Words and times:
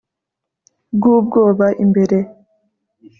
bw'ubwoba 0.95 1.67
imbere 1.83 2.17